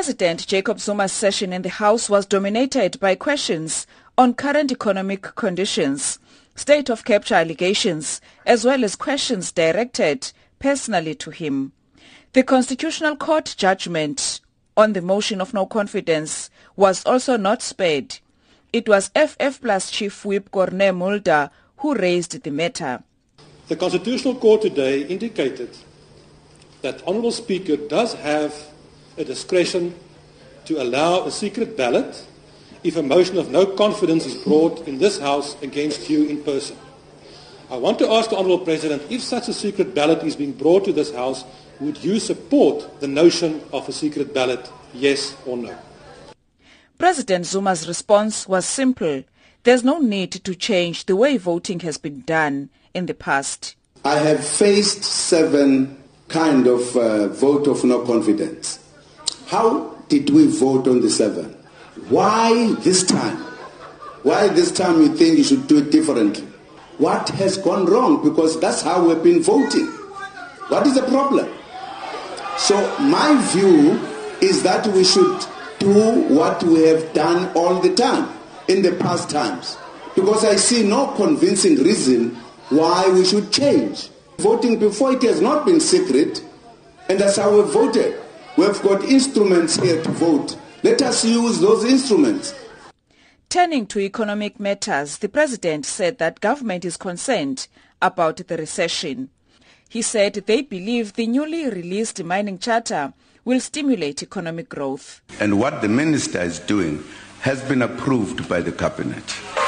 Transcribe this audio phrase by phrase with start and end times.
[0.00, 3.86] President Jacob Zuma's session in the House was dominated by questions
[4.16, 6.18] on current economic conditions,
[6.54, 11.72] state of capture allegations, as well as questions directed personally to him.
[12.32, 14.40] The Constitutional Court judgment
[14.74, 18.20] on the motion of no confidence was also not spared.
[18.72, 23.02] It was FF Plus Chief Whip Corne Mulder who raised the matter.
[23.68, 25.76] The Constitutional Court today indicated
[26.80, 28.54] that Honourable Speaker does have
[29.16, 29.94] a discretion
[30.64, 32.26] to allow a secret ballot
[32.82, 36.76] if a motion of no confidence is brought in this House against you in person.
[37.70, 40.84] I want to ask the Honourable President, if such a secret ballot is being brought
[40.86, 41.44] to this House,
[41.78, 45.76] would you support the notion of a secret ballot, yes or no?
[46.98, 49.22] President Zuma's response was simple.
[49.62, 53.76] There's no need to change the way voting has been done in the past.
[54.04, 55.96] I have faced seven
[56.28, 58.79] kind of uh, vote of no confidence.
[59.50, 61.46] How did we vote on the seven?
[62.08, 63.36] Why this time?
[64.22, 66.46] Why this time you think you should do it differently?
[66.98, 68.22] What has gone wrong?
[68.22, 69.86] Because that's how we've been voting.
[70.68, 71.52] What is the problem?
[72.58, 73.98] So my view
[74.40, 75.44] is that we should
[75.80, 78.28] do what we have done all the time
[78.68, 79.76] in the past times.
[80.14, 82.36] Because I see no convincing reason
[82.68, 84.10] why we should change.
[84.38, 86.40] Voting before it has not been secret,
[87.08, 88.19] and that's how we voted.
[88.56, 90.56] We've got instruments here to vote.
[90.82, 92.54] Let us use those instruments.
[93.48, 97.68] Turning to economic matters, the president said that government is concerned
[98.02, 99.28] about the recession.
[99.88, 103.12] He said they believe the newly released mining charter
[103.44, 105.20] will stimulate economic growth.
[105.40, 107.02] And what the minister is doing
[107.40, 109.24] has been approved by the cabinet.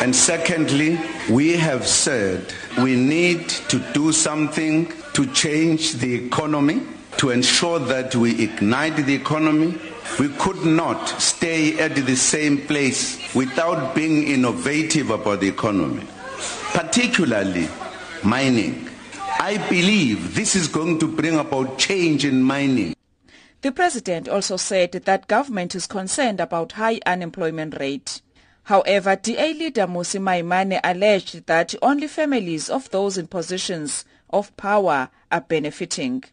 [0.00, 0.98] And secondly,
[1.30, 6.82] we have said we need to do something to change the economy
[7.18, 9.78] to ensure that we ignite the economy.
[10.18, 16.06] We could not stay at the same place without being innovative about the economy,
[16.72, 17.68] particularly
[18.22, 18.88] mining.
[19.38, 22.94] I believe this is going to bring about change in mining.
[23.62, 28.22] The president also said that government is concerned about high unemployment rate.
[28.64, 35.08] However, DA leader Mmusi Maimane alleged that only families of those in positions of power
[35.30, 36.24] are benefiting.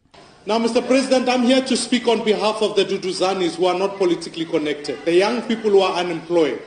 [0.45, 0.85] Now, Mr.
[0.85, 5.05] President, I'm here to speak on behalf of the Duduzanis who are not politically connected,
[5.05, 6.61] the young people who are unemployed,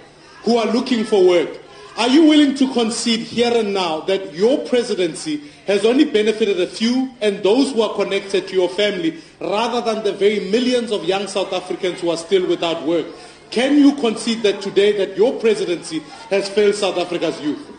[0.44, 1.60] who are looking for work.
[1.98, 6.66] Are you willing to concede here and now that your presidency has only benefited a
[6.66, 11.04] few and those who are connected to your family rather than the very millions of
[11.04, 13.04] young South Africans who are still without work?
[13.50, 15.98] Can you concede that today that your presidency
[16.30, 17.70] has failed South Africa's youth?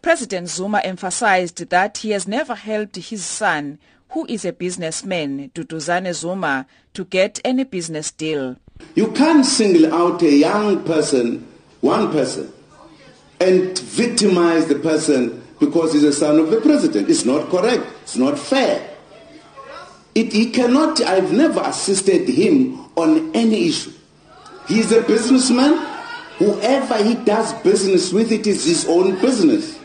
[0.00, 3.78] President Zuma emphasized that he has never helped his son
[4.18, 8.56] who is a businessman, Duduzane Zuma, to get any business deal.
[8.96, 11.46] You can't single out a young person,
[11.82, 12.52] one person,
[13.40, 17.08] and victimize the person because he's a son of the president.
[17.08, 17.86] It's not correct.
[18.02, 18.90] It's not fair.
[20.16, 23.92] It, he cannot, I've never assisted him on any issue.
[24.66, 25.76] He's a businessman.
[26.38, 29.78] Whoever he does business with, it is his own business.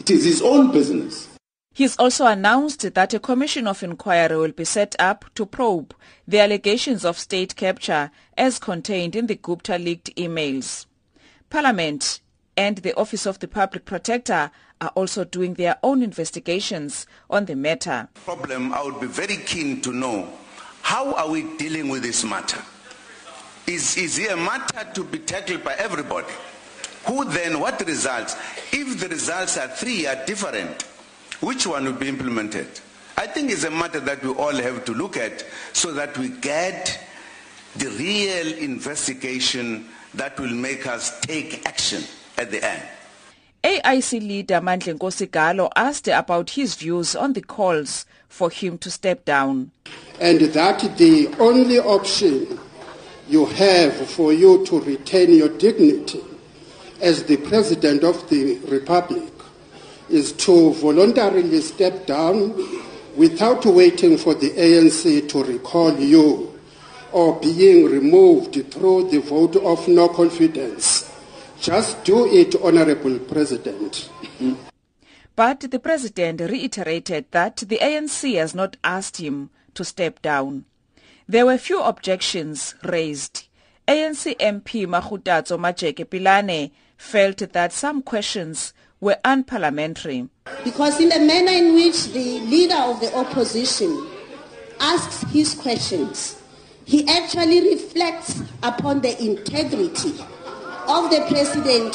[0.00, 1.35] It is his own business.
[1.76, 5.94] He's also announced that a commission of inquiry will be set up to probe
[6.26, 10.86] the allegations of state capture as contained in the Gupta leaked emails.
[11.50, 12.20] Parliament
[12.56, 14.50] and the Office of the Public Protector
[14.80, 18.08] are also doing their own investigations on the matter.
[18.24, 20.32] Problem, I would be very keen to know
[20.80, 22.62] how are we dealing with this matter?
[23.66, 26.32] Is, is it a matter to be tackled by everybody?
[27.04, 28.34] Who then, what results?
[28.72, 30.86] If the results are three are different,
[31.40, 32.68] which one will be implemented?
[33.16, 36.28] I think it's a matter that we all have to look at so that we
[36.28, 37.00] get
[37.76, 42.02] the real investigation that will make us take action
[42.38, 42.82] at the end.
[43.64, 49.24] AIC leader Mandla Nkosi asked about his views on the calls for him to step
[49.24, 49.72] down.
[50.20, 52.60] And that the only option
[53.28, 56.22] you have for you to retain your dignity
[57.00, 59.35] as the President of the Republic
[60.08, 62.54] is to voluntarily step down
[63.16, 66.52] without waiting for the ANC to recall you
[67.12, 71.10] or being removed through the vote of no confidence.
[71.60, 74.10] Just do it, Honorable President.
[75.34, 80.64] But the President reiterated that the ANC has not asked him to step down.
[81.28, 83.48] There were few objections raised.
[83.88, 90.28] ANC MP Makgotatso Majeke Pilane felt that some questions were unparliamentary.
[90.64, 94.06] Because in the manner in which the leader of the opposition
[94.80, 96.40] asks his questions,
[96.84, 100.12] he actually reflects upon the integrity
[100.88, 101.94] of the president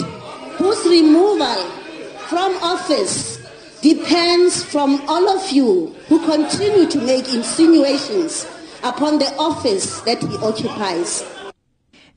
[0.57, 1.69] whose removal
[2.27, 3.39] from office
[3.81, 8.45] depends from all of you who continue to make insinuations
[8.83, 11.23] upon the office that he occupies.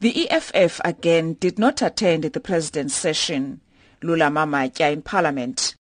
[0.01, 3.61] The EFF again did not attend the president's session.
[4.03, 5.77] Lula Mamatya in Parliament.